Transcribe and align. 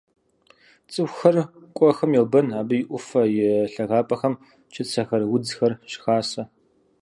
ЦӀыхухэр 0.91 1.37
къуэхэм 1.75 2.11
йобэн: 2.17 2.47
абы 2.59 2.75
и 2.81 2.85
Ӏуфэ, 2.89 3.21
и 3.37 3.41
лъагапӀэхэм 3.73 4.33
чыцэхэр, 4.73 5.21
удзхэр 5.35 5.73
щыхасэ. 5.91 6.43